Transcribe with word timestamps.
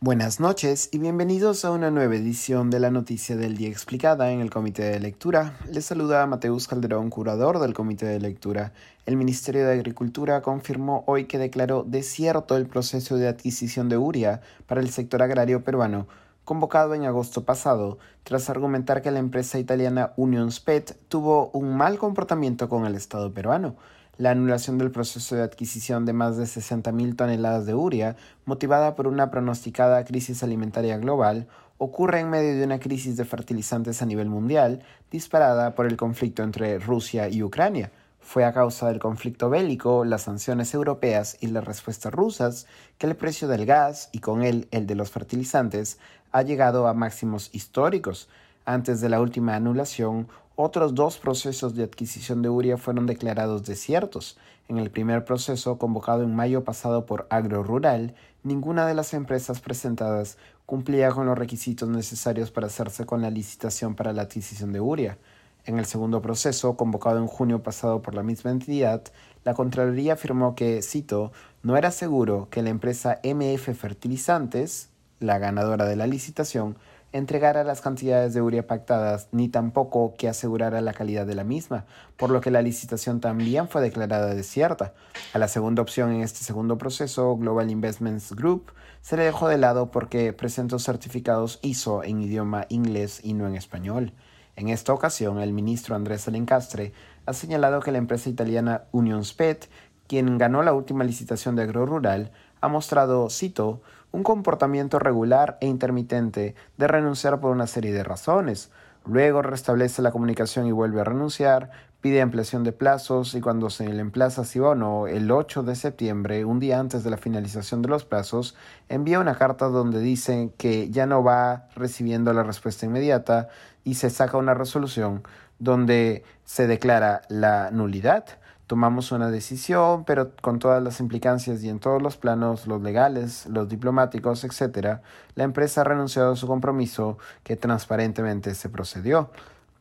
Buenas 0.00 0.38
noches 0.38 0.90
y 0.92 0.98
bienvenidos 0.98 1.64
a 1.64 1.72
una 1.72 1.90
nueva 1.90 2.14
edición 2.14 2.70
de 2.70 2.78
la 2.78 2.92
Noticia 2.92 3.34
del 3.34 3.56
Día 3.56 3.68
Explicada 3.68 4.30
en 4.30 4.38
el 4.38 4.48
Comité 4.48 4.84
de 4.84 5.00
Lectura. 5.00 5.58
Les 5.72 5.86
saluda 5.86 6.24
Mateus 6.28 6.68
Calderón, 6.68 7.10
curador 7.10 7.58
del 7.58 7.74
Comité 7.74 8.06
de 8.06 8.20
Lectura. 8.20 8.72
El 9.06 9.16
Ministerio 9.16 9.66
de 9.66 9.72
Agricultura 9.72 10.40
confirmó 10.40 11.02
hoy 11.08 11.24
que 11.24 11.38
declaró 11.38 11.82
desierto 11.82 12.56
el 12.56 12.68
proceso 12.68 13.16
de 13.16 13.26
adquisición 13.26 13.88
de 13.88 13.96
uria 13.96 14.40
para 14.68 14.80
el 14.80 14.90
sector 14.90 15.20
agrario 15.20 15.64
peruano, 15.64 16.06
convocado 16.48 16.94
en 16.94 17.04
agosto 17.04 17.44
pasado, 17.44 17.98
tras 18.24 18.48
argumentar 18.48 19.02
que 19.02 19.10
la 19.10 19.18
empresa 19.18 19.58
italiana 19.58 20.14
Union 20.16 20.50
Spet 20.50 20.96
tuvo 21.08 21.50
un 21.50 21.76
mal 21.76 21.98
comportamiento 21.98 22.70
con 22.70 22.86
el 22.86 22.94
Estado 22.94 23.30
peruano 23.34 23.76
la 24.16 24.32
anulación 24.32 24.78
del 24.78 24.90
proceso 24.90 25.36
de 25.36 25.42
adquisición 25.42 26.04
de 26.04 26.12
más 26.12 26.36
de 26.36 26.44
60.000 26.44 27.14
toneladas 27.14 27.66
de 27.66 27.74
uria, 27.74 28.16
motivada 28.46 28.96
por 28.96 29.06
una 29.06 29.30
pronosticada 29.30 30.04
crisis 30.04 30.42
alimentaria 30.42 30.96
global, 30.96 31.46
ocurre 31.76 32.18
en 32.18 32.30
medio 32.30 32.56
de 32.56 32.64
una 32.64 32.80
crisis 32.80 33.16
de 33.16 33.24
fertilizantes 33.24 34.02
a 34.02 34.06
nivel 34.06 34.28
mundial, 34.28 34.82
disparada 35.12 35.76
por 35.76 35.86
el 35.86 35.96
conflicto 35.96 36.42
entre 36.42 36.80
Rusia 36.80 37.28
y 37.28 37.44
Ucrania. 37.44 37.92
Fue 38.28 38.44
a 38.44 38.52
causa 38.52 38.88
del 38.88 38.98
conflicto 38.98 39.48
bélico, 39.48 40.04
las 40.04 40.22
sanciones 40.22 40.74
europeas 40.74 41.38
y 41.40 41.46
las 41.46 41.64
respuestas 41.64 42.12
rusas 42.12 42.66
que 42.98 43.06
el 43.06 43.16
precio 43.16 43.48
del 43.48 43.64
gas 43.64 44.10
y 44.12 44.18
con 44.18 44.42
él 44.42 44.68
el 44.70 44.86
de 44.86 44.96
los 44.96 45.10
fertilizantes 45.10 45.98
ha 46.32 46.42
llegado 46.42 46.86
a 46.86 46.94
máximos 46.94 47.50
históricos. 47.52 48.28
Antes 48.64 49.00
de 49.00 49.08
la 49.08 49.20
última 49.20 49.54
anulación, 49.54 50.28
otros 50.56 50.94
dos 50.94 51.18
procesos 51.18 51.74
de 51.74 51.84
adquisición 51.84 52.42
de 52.42 52.48
uria 52.48 52.76
fueron 52.76 53.06
declarados 53.06 53.64
desiertos. 53.64 54.36
En 54.68 54.78
el 54.78 54.90
primer 54.90 55.24
proceso, 55.24 55.78
convocado 55.78 56.22
en 56.24 56.34
mayo 56.34 56.64
pasado 56.64 57.06
por 57.06 57.26
Agro 57.30 57.62
Rural, 57.62 58.14
ninguna 58.42 58.86
de 58.86 58.94
las 58.94 59.14
empresas 59.14 59.60
presentadas 59.60 60.36
cumplía 60.66 61.10
con 61.10 61.26
los 61.26 61.38
requisitos 61.38 61.88
necesarios 61.88 62.50
para 62.50 62.66
hacerse 62.66 63.06
con 63.06 63.22
la 63.22 63.30
licitación 63.30 63.94
para 63.94 64.12
la 64.12 64.22
adquisición 64.22 64.72
de 64.72 64.80
uria. 64.80 65.16
En 65.64 65.78
el 65.78 65.86
segundo 65.86 66.20
proceso, 66.22 66.76
convocado 66.76 67.18
en 67.18 67.26
junio 67.26 67.62
pasado 67.62 68.02
por 68.02 68.14
la 68.14 68.22
misma 68.22 68.50
entidad, 68.50 69.02
la 69.44 69.54
Contraloría 69.54 70.14
afirmó 70.14 70.54
que, 70.54 70.82
cito, 70.82 71.32
no 71.62 71.76
era 71.76 71.90
seguro 71.90 72.48
que 72.50 72.62
la 72.62 72.70
empresa 72.70 73.20
MF 73.22 73.74
Fertilizantes, 73.74 74.90
la 75.20 75.38
ganadora 75.38 75.84
de 75.84 75.96
la 75.96 76.06
licitación, 76.06 76.76
entregara 77.12 77.64
las 77.64 77.80
cantidades 77.80 78.34
de 78.34 78.42
urea 78.42 78.66
pactadas, 78.66 79.28
ni 79.32 79.48
tampoco 79.48 80.14
que 80.18 80.28
asegurara 80.28 80.80
la 80.80 80.92
calidad 80.92 81.26
de 81.26 81.34
la 81.34 81.44
misma, 81.44 81.86
por 82.16 82.30
lo 82.30 82.40
que 82.40 82.50
la 82.50 82.62
licitación 82.62 83.20
también 83.20 83.68
fue 83.68 83.80
declarada 83.80 84.34
desierta. 84.34 84.92
A 85.32 85.38
la 85.38 85.48
segunda 85.48 85.82
opción 85.82 86.12
en 86.12 86.20
este 86.20 86.44
segundo 86.44 86.76
proceso, 86.76 87.36
Global 87.36 87.70
Investments 87.70 88.32
Group, 88.32 88.72
se 89.00 89.16
le 89.16 89.24
dejó 89.24 89.48
de 89.48 89.58
lado 89.58 89.90
porque 89.90 90.32
presentó 90.32 90.78
certificados 90.78 91.60
ISO 91.62 92.02
en 92.02 92.20
idioma 92.20 92.66
inglés 92.68 93.20
y 93.22 93.32
no 93.32 93.46
en 93.46 93.54
español. 93.54 94.12
En 94.56 94.68
esta 94.68 94.92
ocasión, 94.92 95.38
el 95.38 95.52
ministro 95.52 95.94
Andrés 95.94 96.26
Alencastre 96.28 96.92
ha 97.26 97.32
señalado 97.32 97.80
que 97.80 97.92
la 97.92 97.98
empresa 97.98 98.28
italiana 98.28 98.84
Union 98.92 99.24
Spet, 99.24 99.70
quien 100.08 100.36
ganó 100.36 100.62
la 100.62 100.72
última 100.72 101.04
licitación 101.04 101.54
de 101.54 101.62
agro 101.62 101.86
rural, 101.86 102.32
ha 102.60 102.68
mostrado, 102.68 103.30
cito, 103.30 103.82
un 104.12 104.22
comportamiento 104.22 104.98
regular 104.98 105.58
e 105.60 105.66
intermitente 105.66 106.54
de 106.76 106.88
renunciar 106.88 107.40
por 107.40 107.50
una 107.50 107.66
serie 107.66 107.92
de 107.92 108.04
razones. 108.04 108.70
Luego 109.04 109.42
restablece 109.42 110.02
la 110.02 110.10
comunicación 110.10 110.66
y 110.66 110.72
vuelve 110.72 111.00
a 111.00 111.04
renunciar, 111.04 111.70
pide 112.00 112.20
ampliación 112.20 112.62
de 112.62 112.72
plazos 112.72 113.34
y 113.34 113.40
cuando 113.40 113.70
se 113.70 113.88
le 113.88 114.00
emplaza 114.00 114.44
sí 114.44 114.60
o 114.60 114.74
no, 114.74 115.06
el 115.06 115.30
8 115.30 115.62
de 115.62 115.74
septiembre, 115.74 116.44
un 116.44 116.60
día 116.60 116.78
antes 116.78 117.04
de 117.04 117.10
la 117.10 117.16
finalización 117.16 117.82
de 117.82 117.88
los 117.88 118.04
plazos, 118.04 118.54
envía 118.88 119.18
una 119.20 119.36
carta 119.36 119.66
donde 119.66 120.00
dice 120.00 120.52
que 120.58 120.90
ya 120.90 121.06
no 121.06 121.24
va 121.24 121.68
recibiendo 121.74 122.32
la 122.32 122.42
respuesta 122.42 122.86
inmediata 122.86 123.48
y 123.82 123.94
se 123.94 124.10
saca 124.10 124.36
una 124.36 124.54
resolución 124.54 125.22
donde 125.58 126.22
se 126.44 126.66
declara 126.66 127.22
la 127.28 127.70
nulidad 127.70 128.26
tomamos 128.68 129.10
una 129.10 129.30
decisión, 129.30 130.04
pero 130.04 130.30
con 130.40 130.60
todas 130.60 130.80
las 130.80 131.00
implicancias 131.00 131.64
y 131.64 131.70
en 131.70 131.80
todos 131.80 132.00
los 132.00 132.16
planos, 132.16 132.68
los 132.68 132.80
legales, 132.82 133.46
los 133.46 133.68
diplomáticos, 133.68 134.44
etc., 134.44 135.00
la 135.34 135.44
empresa 135.44 135.80
ha 135.80 135.84
renunciado 135.84 136.32
a 136.32 136.36
su 136.36 136.46
compromiso 136.46 137.18
que 137.42 137.56
transparentemente 137.56 138.54
se 138.54 138.68
procedió. 138.68 139.30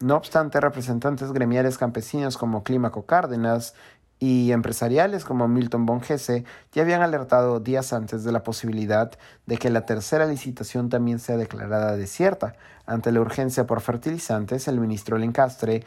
No 0.00 0.16
obstante, 0.16 0.60
representantes 0.60 1.32
gremiales 1.32 1.78
campesinos 1.78 2.36
como 2.36 2.62
Clímaco 2.62 3.06
Cárdenas 3.06 3.74
y 4.20 4.52
empresariales 4.52 5.24
como 5.24 5.48
Milton 5.48 5.86
Bongese 5.86 6.44
ya 6.72 6.82
habían 6.82 7.02
alertado 7.02 7.60
días 7.60 7.92
antes 7.92 8.22
de 8.22 8.32
la 8.32 8.42
posibilidad 8.42 9.10
de 9.46 9.56
que 9.56 9.70
la 9.70 9.86
tercera 9.86 10.26
licitación 10.26 10.88
también 10.88 11.18
sea 11.18 11.36
declarada 11.36 11.96
desierta. 11.96 12.54
Ante 12.86 13.12
la 13.12 13.20
urgencia 13.20 13.66
por 13.66 13.80
fertilizantes, 13.80 14.68
el 14.68 14.78
ministro 14.78 15.16
Lencastre 15.16 15.84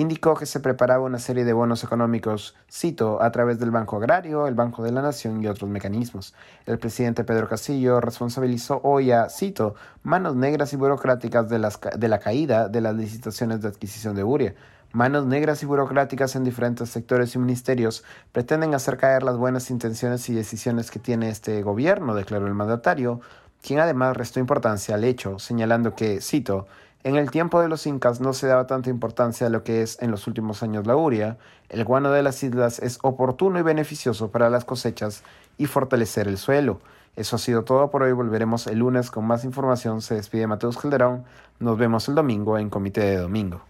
indicó 0.00 0.34
que 0.34 0.46
se 0.46 0.60
preparaba 0.60 1.04
una 1.04 1.18
serie 1.18 1.44
de 1.44 1.52
bonos 1.52 1.82
económicos, 1.82 2.54
cito, 2.70 3.22
a 3.22 3.30
través 3.32 3.58
del 3.58 3.70
Banco 3.70 3.96
Agrario, 3.96 4.46
el 4.46 4.54
Banco 4.54 4.82
de 4.82 4.92
la 4.92 5.02
Nación 5.02 5.42
y 5.42 5.46
otros 5.46 5.68
mecanismos. 5.70 6.34
El 6.66 6.78
presidente 6.78 7.24
Pedro 7.24 7.48
Castillo 7.48 8.00
responsabilizó 8.00 8.80
hoy 8.84 9.12
a, 9.12 9.28
cito, 9.28 9.74
manos 10.02 10.36
negras 10.36 10.72
y 10.72 10.76
burocráticas 10.76 11.48
de, 11.48 11.66
de 11.96 12.08
la 12.08 12.18
caída 12.18 12.68
de 12.68 12.80
las 12.80 12.94
licitaciones 12.94 13.60
de 13.60 13.68
adquisición 13.68 14.14
de 14.14 14.24
uria. 14.24 14.54
Manos 14.92 15.26
negras 15.26 15.62
y 15.62 15.66
burocráticas 15.66 16.34
en 16.36 16.44
diferentes 16.44 16.88
sectores 16.88 17.34
y 17.34 17.38
ministerios 17.38 18.04
pretenden 18.32 18.74
hacer 18.74 18.96
caer 18.96 19.22
las 19.22 19.36
buenas 19.36 19.70
intenciones 19.70 20.28
y 20.28 20.34
decisiones 20.34 20.90
que 20.90 20.98
tiene 20.98 21.28
este 21.28 21.62
gobierno, 21.62 22.14
declaró 22.14 22.46
el 22.46 22.54
mandatario, 22.54 23.20
quien 23.62 23.80
además 23.80 24.16
restó 24.16 24.40
importancia 24.40 24.94
al 24.94 25.04
hecho, 25.04 25.38
señalando 25.38 25.94
que, 25.94 26.20
cito, 26.20 26.66
en 27.04 27.16
el 27.16 27.30
tiempo 27.30 27.60
de 27.60 27.68
los 27.68 27.86
incas 27.86 28.20
no 28.20 28.32
se 28.32 28.48
daba 28.48 28.66
tanta 28.66 28.90
importancia 28.90 29.46
a 29.46 29.50
lo 29.50 29.62
que 29.62 29.82
es 29.82 30.02
en 30.02 30.10
los 30.10 30.26
últimos 30.26 30.62
años 30.64 30.86
la 30.86 30.96
uria. 30.96 31.38
El 31.68 31.84
guano 31.84 32.10
de 32.10 32.24
las 32.24 32.42
islas 32.42 32.80
es 32.80 32.98
oportuno 33.02 33.58
y 33.58 33.62
beneficioso 33.62 34.32
para 34.32 34.50
las 34.50 34.64
cosechas 34.64 35.22
y 35.58 35.66
fortalecer 35.66 36.26
el 36.26 36.38
suelo. 36.38 36.80
Eso 37.14 37.36
ha 37.36 37.38
sido 37.38 37.62
todo 37.62 37.90
por 37.90 38.02
hoy. 38.02 38.12
Volveremos 38.12 38.66
el 38.66 38.78
lunes 38.78 39.10
con 39.10 39.24
más 39.26 39.44
información. 39.44 40.02
Se 40.02 40.16
despide 40.16 40.48
Mateus 40.48 40.76
Calderón. 40.76 41.24
Nos 41.60 41.78
vemos 41.78 42.08
el 42.08 42.16
domingo 42.16 42.58
en 42.58 42.68
Comité 42.68 43.02
de 43.02 43.16
Domingo. 43.18 43.67